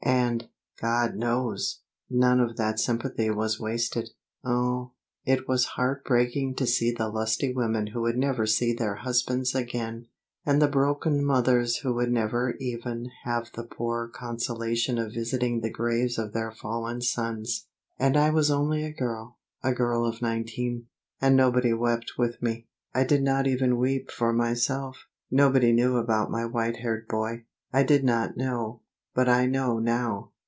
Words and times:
And, 0.03 0.47
God 0.81 1.15
knows, 1.15 1.81
none 2.09 2.39
of 2.39 2.57
that 2.57 2.79
sympathy 2.79 3.29
was 3.29 3.59
wasted. 3.59 4.09
Oh, 4.43 4.91
it 5.25 5.47
was 5.47 5.65
heart 5.77 6.03
breaking 6.03 6.55
to 6.55 6.65
see 6.65 6.91
the 6.91 7.07
lusty 7.07 7.53
women 7.53 7.87
who 7.87 8.01
would 8.01 8.17
never 8.17 8.45
see 8.47 8.73
their 8.73 8.95
husbands 8.95 9.53
again; 9.53 10.07
and 10.43 10.59
the 10.61 10.67
broken 10.67 11.23
mothers 11.23 11.77
who 11.77 11.93
would 11.93 12.11
never 12.11 12.55
even 12.59 13.11
have 13.25 13.51
the 13.53 13.63
poor 13.63 14.07
consolation 14.07 14.97
of 14.97 15.13
visiting 15.13 15.61
the 15.61 15.69
graves 15.69 16.17
of 16.17 16.33
their 16.33 16.51
fallen 16.51 17.01
sons. 17.01 17.67
And 17.99 18.17
I 18.17 18.31
was 18.31 18.49
only 18.49 18.83
a 18.83 18.91
girl, 18.93 19.37
a 19.63 19.71
girl 19.73 20.03
of 20.05 20.19
nineteen. 20.21 20.87
And 21.21 21.35
nobody 21.35 21.73
wept 21.73 22.13
with 22.17 22.41
me. 22.41 22.65
I 22.93 23.03
did 23.03 23.21
not 23.23 23.45
even 23.47 23.77
weep 23.77 24.09
for 24.11 24.33
myself. 24.33 25.05
Nobody 25.29 25.71
knew 25.71 25.97
about 25.97 26.31
my 26.31 26.45
white 26.45 26.77
haired 26.77 27.07
boy. 27.07 27.45
I 27.71 27.83
did 27.83 28.03
not 28.03 28.35
know. 28.35 28.81
But 29.13 29.27
I 29.27 29.45
know 29.45 29.77
now. 29.79 30.29